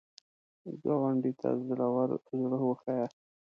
ګاونډي 0.83 1.31
ته 1.39 1.49
زړور 1.67 2.09
زړه 2.39 2.57
وښیه 2.63 3.05